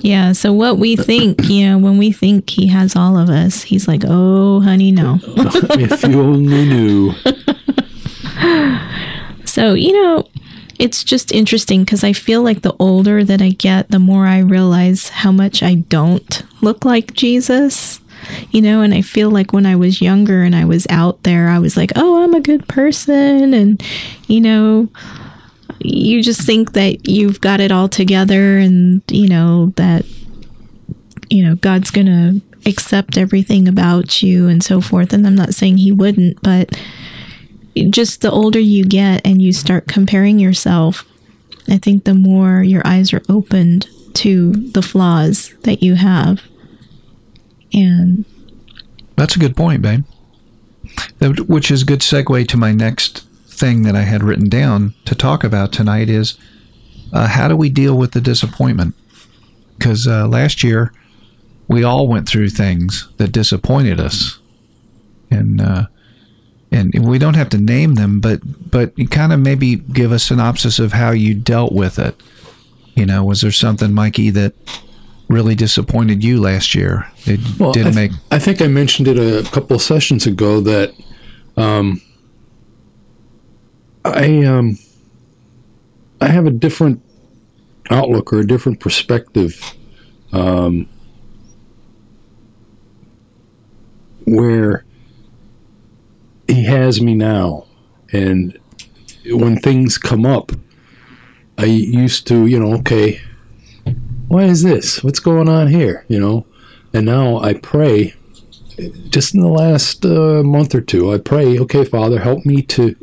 [0.00, 0.32] Yeah.
[0.32, 3.86] So what we think, you know, when we think he has all of us, he's
[3.88, 7.14] like, "Oh, honey, no." if you only knew.
[9.52, 10.26] So, you know,
[10.78, 14.38] it's just interesting because I feel like the older that I get, the more I
[14.38, 18.00] realize how much I don't look like Jesus.
[18.50, 21.50] You know, and I feel like when I was younger and I was out there,
[21.50, 23.52] I was like, oh, I'm a good person.
[23.52, 23.82] And,
[24.26, 24.88] you know,
[25.84, 30.04] you just think that you've got it all together and, you know, that,
[31.30, 35.12] you know, God's going to accept everything about you and so forth.
[35.12, 36.78] And I'm not saying he wouldn't, but
[37.90, 41.04] just the older you get and you start comparing yourself,
[41.68, 46.42] I think the more your eyes are opened to the flaws that you have.
[47.72, 48.24] And
[49.16, 50.04] That's a good point, babe.
[51.20, 53.24] Which is a good segue to my next
[53.62, 56.36] thing that I had written down to talk about tonight is
[57.12, 58.96] uh, how do we deal with the disappointment?
[59.78, 60.92] Because uh, last year
[61.68, 64.40] we all went through things that disappointed us,
[65.30, 65.86] and uh,
[66.72, 70.80] and we don't have to name them, but but kind of maybe give a synopsis
[70.80, 72.20] of how you dealt with it.
[72.96, 74.54] You know, was there something, Mikey, that
[75.28, 77.06] really disappointed you last year?
[77.26, 80.26] It Well, didn't I, th- make I think I mentioned it a couple of sessions
[80.26, 80.92] ago that
[81.56, 82.02] um,
[84.12, 84.78] I um,
[86.20, 87.02] I have a different
[87.90, 89.74] outlook or a different perspective
[90.32, 90.88] um,
[94.24, 94.84] where
[96.46, 97.66] he has me now.
[98.12, 98.58] And
[99.26, 100.52] when things come up,
[101.58, 103.20] I used to, you know, okay,
[104.28, 105.02] why is this?
[105.02, 106.04] What's going on here?
[106.08, 106.46] You know,
[106.92, 108.14] and now I pray.
[109.10, 112.96] Just in the last uh, month or two, I pray, okay, Father, help me to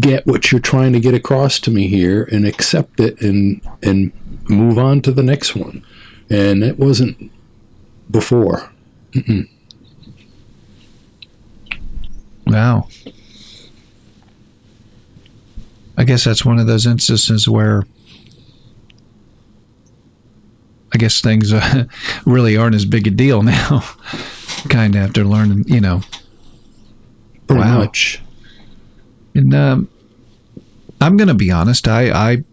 [0.00, 4.12] get what you're trying to get across to me here and accept it and and
[4.48, 5.84] move on to the next one.
[6.30, 7.30] And it wasn't
[8.10, 8.70] before.
[9.12, 9.48] Mm-mm.
[12.46, 12.88] Wow.
[15.96, 17.84] I guess that's one of those instances where
[20.92, 21.84] I guess things uh,
[22.26, 23.84] really aren't as big a deal now.
[24.68, 26.02] kind of after learning, you know.
[27.46, 27.78] Pretty Wow.
[27.78, 28.20] much.
[29.34, 29.88] And um,
[31.00, 31.88] I'm going to be honest.
[31.88, 32.44] I, I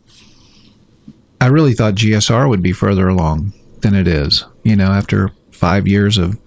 [1.40, 4.46] I really thought GSR would be further along than it is.
[4.64, 6.40] You know, after five years of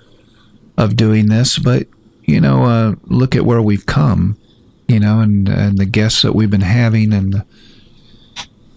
[0.77, 1.87] of doing this, but
[2.23, 4.39] you know, uh, look at where we've come.
[4.87, 7.47] You know, and and the guests that we've been having, and the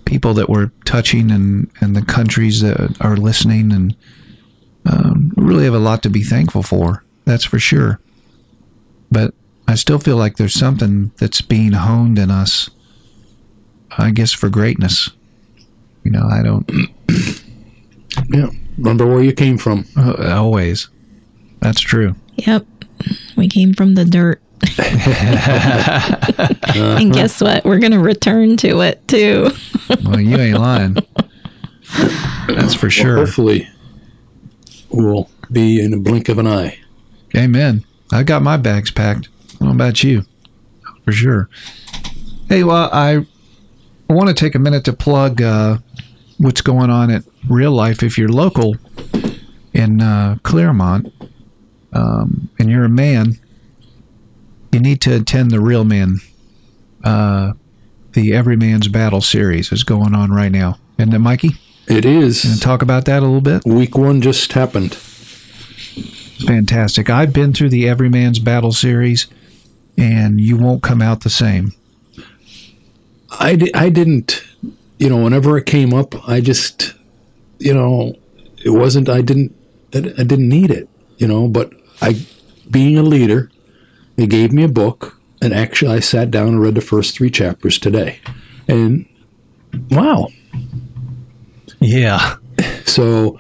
[0.05, 3.95] people that we're touching, and and the countries that are listening, and
[4.85, 7.03] um, really have a lot to be thankful for.
[7.25, 7.99] That's for sure.
[9.11, 9.33] But
[9.67, 12.69] I still feel like there's something that's being honed in us.
[13.97, 15.09] I guess for greatness.
[16.03, 16.69] You know, I don't
[18.29, 18.47] Yeah.
[18.77, 19.85] Remember where you came from.
[19.97, 20.89] uh, always.
[21.59, 22.15] That's true.
[22.35, 22.65] Yep.
[23.35, 24.41] We came from the dirt.
[26.75, 27.65] and guess what?
[27.65, 29.51] We're going to return to it too.
[30.03, 30.97] Well, you ain't lying.
[32.47, 33.15] That's for Well, sure.
[33.17, 33.67] hopefully,
[34.89, 36.79] we'll be in a blink of an eye.
[37.35, 37.85] Amen.
[38.11, 39.29] I got my bags packed.
[39.59, 40.23] What about you?
[41.05, 41.49] For sure.
[42.49, 43.25] Hey, well, I
[44.09, 45.77] want to take a minute to plug uh,
[46.37, 48.03] what's going on at Real Life.
[48.03, 48.75] If you're local
[49.73, 51.13] in uh, Clermont
[51.93, 53.39] um, and you're a man,
[54.71, 56.19] you need to attend the Real Men.
[57.03, 57.53] Uh,
[58.13, 60.79] the Every Man's Battle series is going on right now.
[60.97, 61.51] Isn't it, Mikey?
[61.87, 62.43] It is.
[62.43, 63.63] And talk about that a little bit?
[63.65, 64.95] Week one just happened.
[66.45, 67.09] Fantastic.
[67.09, 69.27] I've been through the Every Man's Battle series,
[69.97, 71.73] and you won't come out the same.
[73.39, 74.43] I, di- I didn't,
[74.99, 76.93] you know, whenever it came up, I just,
[77.59, 78.15] you know,
[78.63, 79.55] it wasn't, I didn't,
[79.93, 82.25] I didn't need it, you know, but I,
[82.69, 83.49] being a leader,
[84.15, 87.29] they gave me a book, and actually I sat down and read the first three
[87.29, 88.19] chapters today.
[88.67, 89.05] And
[89.91, 90.29] wow.
[91.79, 92.35] Yeah.
[92.85, 93.39] So,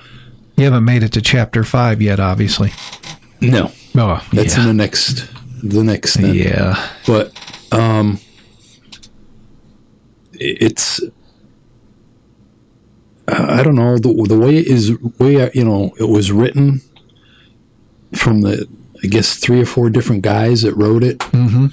[0.55, 2.71] You haven't made it to chapter five yet, obviously.
[3.41, 4.61] no, Oh, that's yeah.
[4.61, 5.27] in the next,
[5.63, 6.35] the next thing.
[6.35, 6.89] yeah.
[7.05, 7.31] but
[7.71, 8.19] um
[10.33, 11.01] it's
[13.27, 16.81] I don't know the the way it is way I- you know it was written
[18.15, 18.67] from the
[19.03, 21.21] I guess three or four different guys that wrote it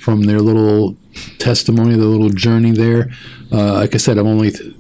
[0.00, 0.94] from their little
[1.38, 3.08] testimony, their little journey there.
[3.50, 4.74] Uh, like I said, I'm only th-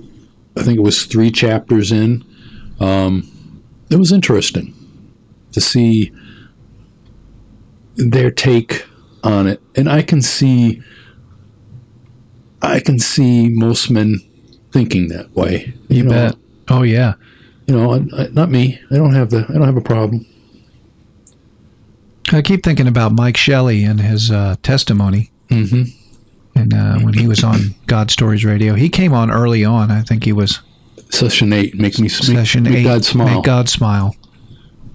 [0.54, 2.22] I think it was three chapters in.
[2.80, 4.74] Um, it was interesting
[5.52, 6.12] to see
[7.96, 8.84] their take
[9.24, 10.80] on it, and I can see
[12.64, 14.20] I can see most men
[14.72, 15.74] thinking that way.
[15.88, 16.36] You know, bet.
[16.68, 17.14] Oh, yeah.
[17.66, 18.80] You know, I, I, not me.
[18.90, 19.46] I don't have the.
[19.48, 20.26] I don't have a problem.
[22.32, 25.30] I keep thinking about Mike Shelley and his uh, testimony.
[25.48, 25.82] Mm-hmm.
[26.58, 29.90] And uh, when he was on God Stories Radio, he came on early on.
[29.90, 30.60] I think he was
[31.10, 32.84] Session eight make me make, session make eight.
[32.84, 33.34] God smile.
[33.36, 34.16] Make God smile.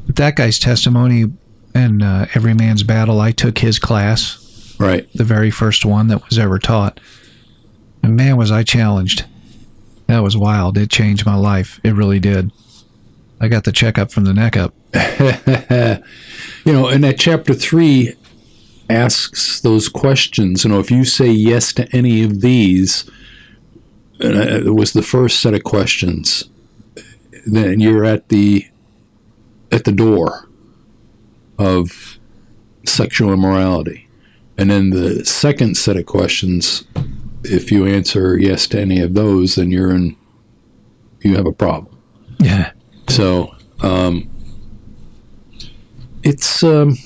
[0.05, 1.31] But that guy's testimony
[1.73, 5.07] and uh, Every Man's Battle, I took his class, right.
[5.13, 6.99] the very first one that was ever taught.
[8.01, 9.25] And man, was I challenged.
[10.07, 10.77] That was wild.
[10.77, 11.79] It changed my life.
[11.83, 12.51] It really did.
[13.39, 14.73] I got the checkup from the neck up.
[16.65, 18.13] You know, and that chapter three
[18.89, 20.63] asks those questions.
[20.63, 23.09] You know, if you say yes to any of these,
[24.19, 26.43] and uh, it was the first set of questions,
[27.45, 28.67] then you're at the
[29.71, 30.48] at the door
[31.59, 32.17] of
[32.85, 34.07] sexual immorality.
[34.57, 36.85] And then the second set of questions,
[37.43, 40.15] if you answer yes to any of those, then you're in
[41.21, 41.97] you have a problem.
[42.39, 42.71] Yeah.
[43.09, 44.29] So um,
[46.23, 46.97] it's um,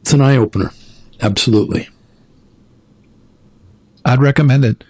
[0.00, 0.72] it's an eye opener,
[1.20, 1.88] absolutely.
[4.04, 4.84] I'd recommend it.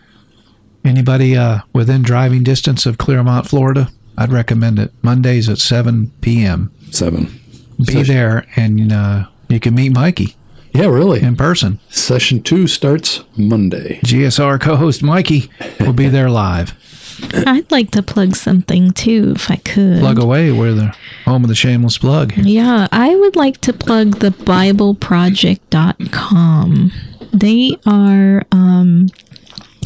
[0.84, 4.92] Anybody uh, within driving distance of Clermont, Florida, I'd recommend it.
[5.02, 6.72] Mondays at 7 p.m.
[6.90, 7.39] Seven.
[7.86, 10.34] Be Session- there and uh, you can meet Mikey
[10.72, 11.22] Yeah, really.
[11.22, 11.78] in person.
[11.88, 14.00] Session two starts Monday.
[14.04, 16.74] GSR co host Mikey will be there live.
[17.46, 20.00] I'd like to plug something too, if I could.
[20.00, 20.50] Plug away.
[20.52, 20.94] We're the
[21.26, 22.32] home of the shameless plug.
[22.36, 26.92] Yeah, I would like to plug the BibleProject.com.
[27.32, 29.06] They are um,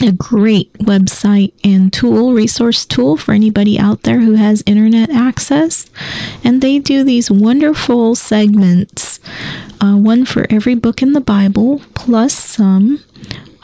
[0.03, 5.87] a great website and tool, resource tool for anybody out there who has internet access.
[6.43, 9.21] And they do these wonderful segments,
[9.81, 13.03] uh, one for every book in the Bible, plus some.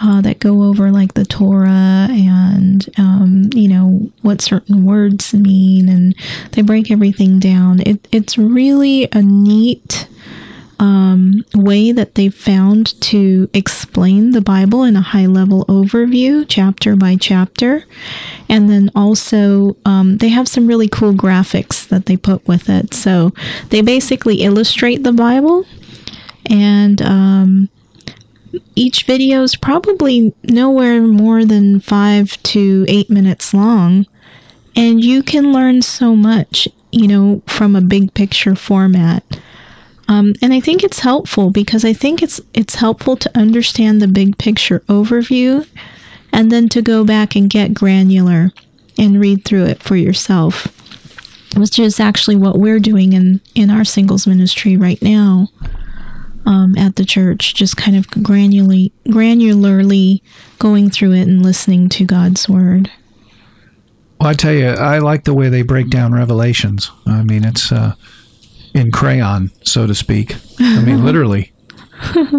[0.02, 5.90] Uh, that go over like the Torah and um, you know what certain words mean,
[5.90, 6.14] and
[6.52, 7.80] they break everything down.
[7.80, 10.08] It, it's really a neat
[10.80, 16.96] um, way that they've found to explain the Bible in a high level overview, chapter
[16.96, 17.84] by chapter.
[18.48, 22.94] And then also, um, they have some really cool graphics that they put with it.
[22.94, 23.32] So
[23.68, 25.66] they basically illustrate the Bible.
[26.46, 27.68] And um,
[28.74, 34.06] each video is probably nowhere more than five to eight minutes long.
[34.74, 39.24] And you can learn so much, you know, from a big picture format.
[40.10, 44.08] Um, and I think it's helpful because I think it's it's helpful to understand the
[44.08, 45.68] big picture overview,
[46.32, 48.50] and then to go back and get granular
[48.98, 50.66] and read through it for yourself,
[51.56, 55.46] which is actually what we're doing in in our singles ministry right now
[56.44, 57.54] um, at the church.
[57.54, 60.22] Just kind of granularly granularly
[60.58, 62.90] going through it and listening to God's word.
[64.18, 66.90] Well, I tell you, I like the way they break down Revelations.
[67.06, 67.70] I mean, it's.
[67.70, 67.94] Uh,
[68.74, 70.36] in crayon, so to speak.
[70.58, 71.52] I mean, literally.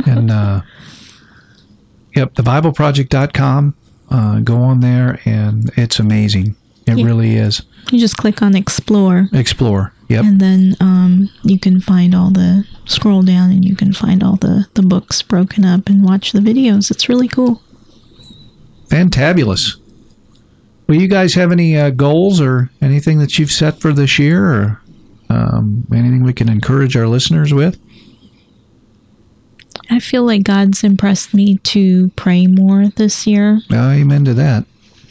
[0.05, 0.61] and uh,
[2.15, 3.75] yep, the BibleProject.com.
[4.09, 6.55] Uh, go on there, and it's amazing.
[6.85, 7.05] It yeah.
[7.05, 7.61] really is.
[7.91, 9.29] You just click on Explore.
[9.31, 9.93] Explore.
[10.09, 10.25] Yep.
[10.25, 14.35] And then um, you can find all the scroll down, and you can find all
[14.35, 16.91] the the books broken up, and watch the videos.
[16.91, 17.61] It's really cool.
[18.89, 19.77] Fantabulous.
[20.87, 24.45] Well, you guys have any uh, goals or anything that you've set for this year,
[24.45, 24.80] or
[25.31, 27.79] um, anything we can encourage our listeners with?
[29.89, 33.61] I feel like God's impressed me to pray more this year.
[33.71, 34.65] Amen to that.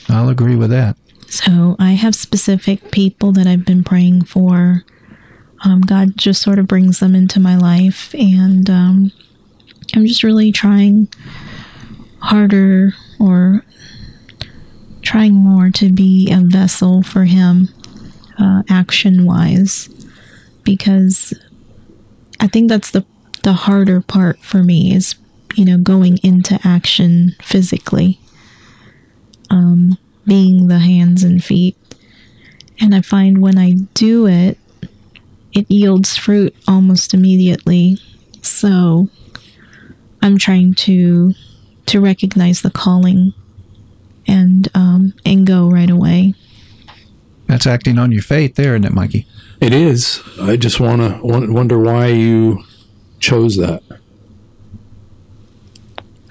[0.08, 0.96] I'll agree with that.
[1.26, 4.84] So I have specific people that I've been praying for.
[5.64, 9.12] Um, God just sort of brings them into my life, and um,
[9.94, 11.08] I'm just really trying
[12.20, 13.64] harder or
[15.02, 17.68] trying more to be a vessel for Him,
[18.38, 19.88] uh, action wise
[20.64, 21.34] because
[22.38, 23.04] I think that's the
[23.42, 25.14] the harder part for me is
[25.54, 28.20] you know going into action physically
[29.50, 31.76] um, being the hands and feet.
[32.82, 34.58] And i find when i do it
[35.52, 37.98] it yields fruit almost immediately.
[38.42, 39.08] So
[40.22, 41.34] i'm trying to
[41.86, 43.34] to recognize the calling
[44.26, 46.34] and um, and go right away.
[47.46, 49.26] That's acting on your faith there isn't it mikey
[49.60, 50.22] it is.
[50.40, 52.64] I just want to wonder why you
[53.18, 53.82] chose that.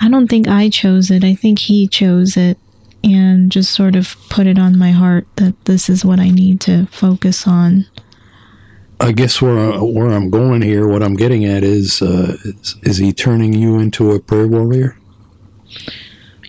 [0.02, 1.24] I don't think I chose it.
[1.24, 2.58] I think he chose it
[3.04, 6.60] and just sort of put it on my heart that this is what I need
[6.62, 7.86] to focus on.
[9.00, 12.98] I guess where where I'm going here, what I'm getting at is, uh, is, is
[12.98, 14.98] he turning you into a prayer warrior?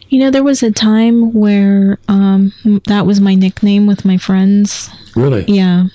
[0.09, 2.53] You know, there was a time where um,
[2.87, 4.91] that was my nickname with my friends.
[5.15, 5.45] Really?
[5.47, 5.87] Yeah.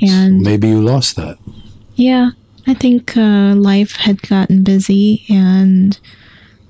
[0.00, 1.38] And so maybe you lost that.
[1.94, 2.30] Yeah,
[2.66, 5.98] I think uh, life had gotten busy, and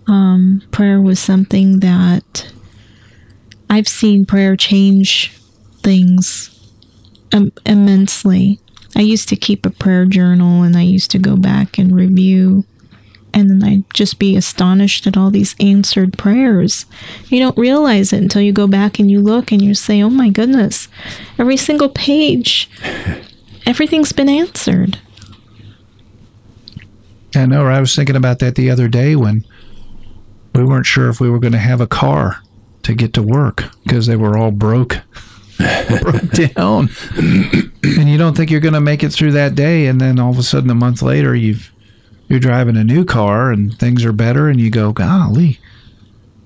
[0.06, 2.52] um, prayer was something that
[3.68, 5.32] I've seen prayer change
[5.82, 6.50] things
[7.32, 8.60] um, immensely.
[8.94, 12.64] I used to keep a prayer journal and I used to go back and review
[13.36, 16.86] and then I'd just be astonished at all these answered prayers.
[17.26, 20.08] You don't realize it until you go back and you look and you say, oh
[20.08, 20.88] my goodness,
[21.38, 22.70] every single page,
[23.66, 25.00] everything's been answered.
[27.34, 27.66] I know.
[27.66, 29.44] I was thinking about that the other day when
[30.54, 32.40] we weren't sure if we were going to have a car
[32.84, 35.02] to get to work because they were all broke.
[36.00, 36.88] broke down.
[37.16, 39.88] and you don't think you're going to make it through that day.
[39.88, 41.70] And then all of a sudden, a month later, you've
[42.28, 45.58] you're driving a new car and things are better and you go, golly,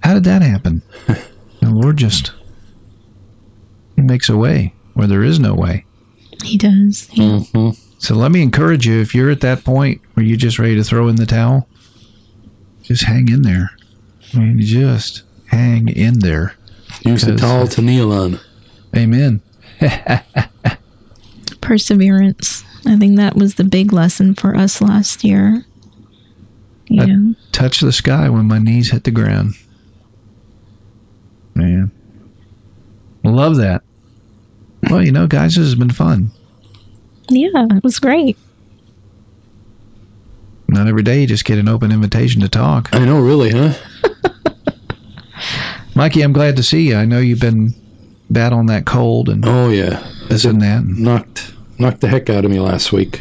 [0.02, 0.82] how did that happen?
[1.06, 2.32] the Lord just
[3.96, 5.84] he makes a way where there is no way.
[6.42, 7.08] He does.
[7.12, 7.40] Yeah.
[7.40, 7.70] Mm-hmm.
[7.98, 10.84] So let me encourage you if you're at that point where you're just ready to
[10.84, 11.68] throw in the towel,
[12.82, 13.70] just hang in there.
[14.32, 16.54] I mean, just hang in there.
[17.04, 18.40] Use the towel to kneel on.
[18.96, 19.42] Amen.
[21.60, 22.64] Perseverance.
[22.86, 25.66] I think that was the big lesson for us last year.
[26.90, 27.04] Yeah.
[27.04, 29.54] I touched the sky when my knees hit the ground.
[31.54, 31.90] Man.
[33.22, 33.82] Love that.
[34.90, 36.32] Well, you know, guys, this has been fun.
[37.28, 38.36] Yeah, it was great.
[40.68, 42.88] Not every day you just get an open invitation to talk.
[42.92, 43.74] I know, really, huh?
[45.94, 46.96] Mikey, I'm glad to see you.
[46.96, 47.74] I know you've been
[48.30, 50.84] battling that cold and Oh yeah, this and that.
[50.84, 53.20] knocked knocked the heck out of me last week.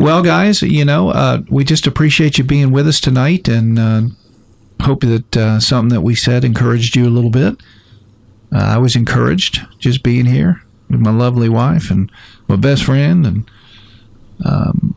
[0.00, 4.02] Well, guys, you know, uh, we just appreciate you being with us tonight and uh,
[4.82, 7.56] hope that uh, something that we said encouraged you a little bit.
[8.52, 12.10] Uh, I was encouraged just being here with my lovely wife and
[12.48, 13.26] my best friend.
[13.26, 13.50] And
[14.44, 14.94] um,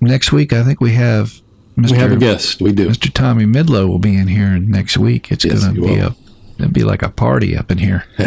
[0.00, 1.40] next week, I think we have
[1.76, 1.92] Mr.
[1.92, 2.60] We have a guest.
[2.60, 2.88] We do.
[2.88, 3.12] Mr.
[3.12, 5.30] Tommy Midlow will be in here next week.
[5.30, 6.08] It's Yes, going to be will.
[6.08, 6.16] a
[6.58, 8.04] it'll be like a party up in here.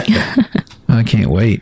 [0.90, 1.62] I can't wait.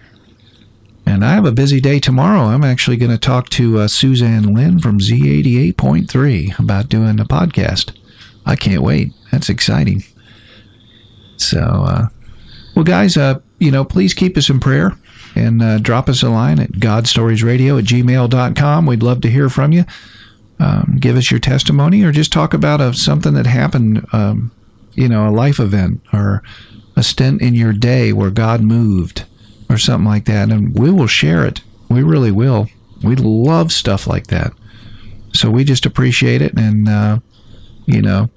[1.14, 2.42] And I have a busy day tomorrow.
[2.42, 7.96] I'm actually going to talk to uh, Suzanne Lynn from Z88.3 about doing a podcast.
[8.48, 9.12] I can't wait.
[9.32, 10.04] That's exciting.
[11.38, 12.08] So, uh,
[12.76, 14.98] well, guys, uh, you know, please keep us in prayer
[15.36, 18.86] and uh, drop us a line at godstoriesradio at gmail.com.
[18.88, 19.86] We'd love to hear from you.
[20.60, 24.52] Um, give us your testimony or just talk about a, something that happened, um,
[24.96, 26.42] you know, a life event or
[26.96, 29.26] a stint in your day where God moved
[29.70, 30.50] or something like that.
[30.52, 31.62] And we will share it.
[31.90, 32.68] We really will.
[33.04, 34.54] We love stuff like that.
[35.34, 36.54] So we just appreciate it.
[36.58, 37.20] And, uh,
[37.86, 38.30] you know,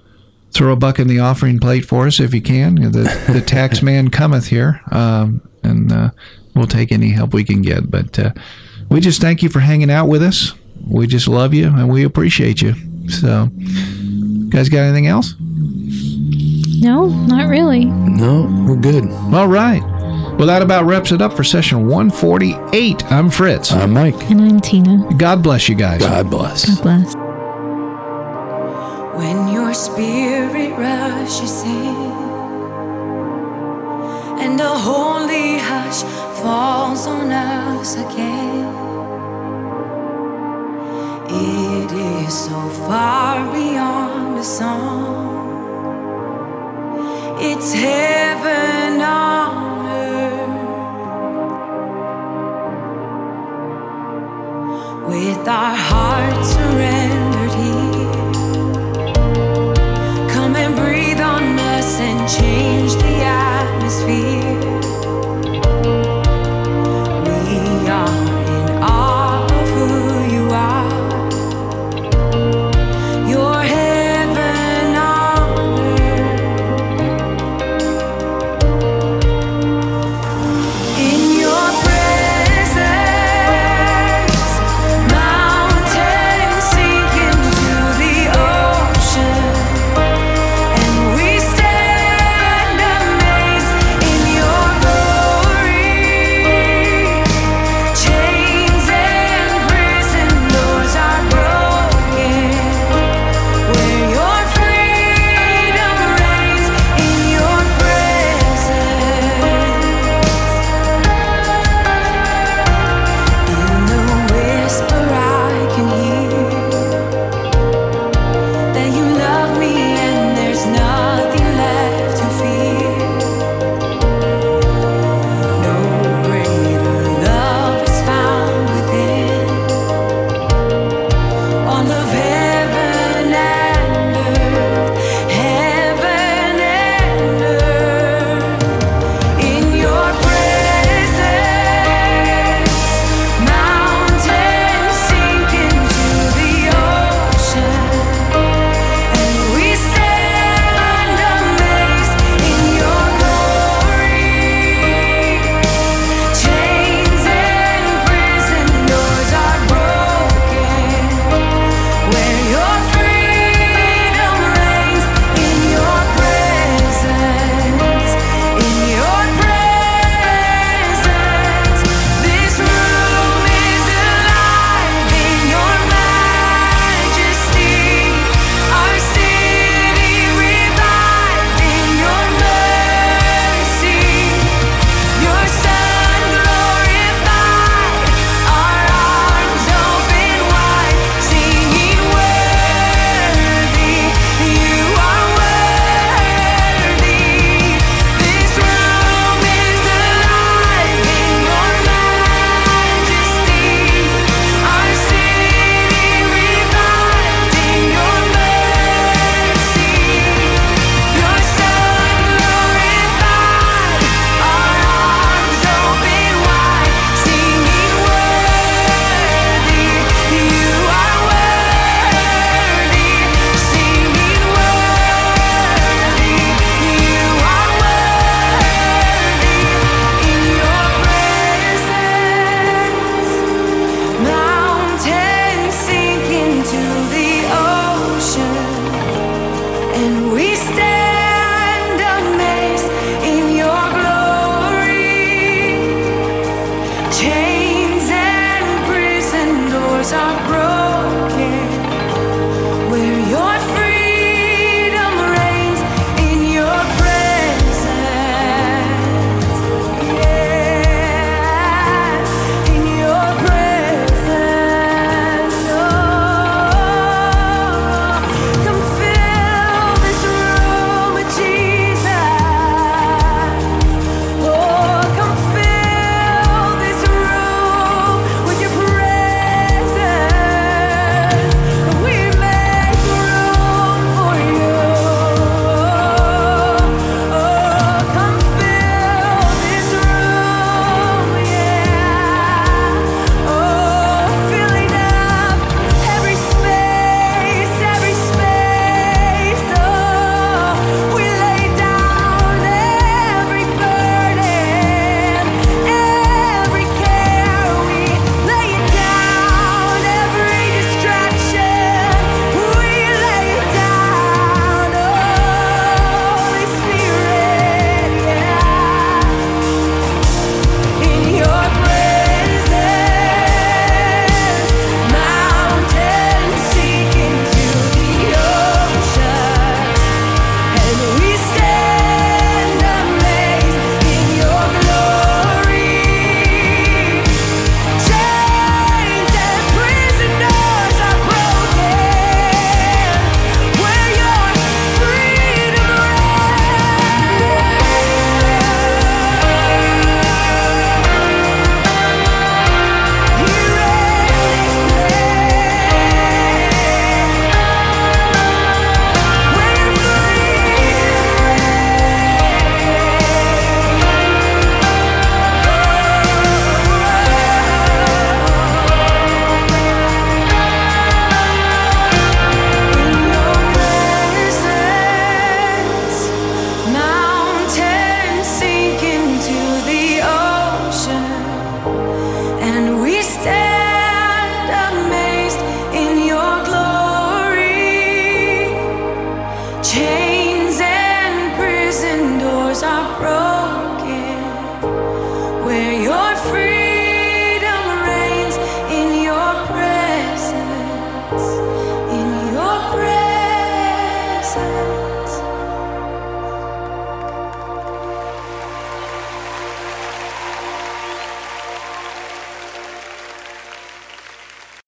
[0.52, 2.76] throw a buck in the offering plate for us if you can.
[2.76, 4.80] The, the tax man cometh here.
[4.90, 6.10] Um, and uh,
[6.54, 7.90] we'll take any help we can get.
[7.90, 8.32] But uh,
[8.90, 10.52] we just thank you for hanging out with us.
[10.86, 12.74] We just love you and we appreciate you.
[13.08, 15.34] So, you guys, got anything else?
[16.80, 17.84] No, not really.
[17.84, 19.10] No, we're good.
[19.32, 19.82] All right.
[20.38, 23.10] Well, that about wraps it up for session 148.
[23.10, 23.72] I'm Fritz.
[23.72, 24.30] I'm Mike.
[24.30, 25.08] And I'm Tina.
[25.16, 26.00] God bless you guys.
[26.02, 26.66] God bless.
[26.68, 27.14] God bless.
[29.16, 32.12] When your spirit rushes in
[34.44, 36.02] and a holy hush
[36.42, 38.74] falls on us again,
[41.30, 45.24] it is so far beyond a song.
[47.40, 49.65] It's heaven on
[55.06, 58.32] with our hearts surrendered here.
[60.34, 64.35] Come and breathe on us and change the atmosphere.